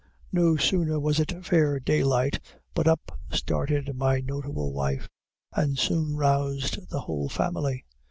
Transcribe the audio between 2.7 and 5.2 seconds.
but up started my notable wife,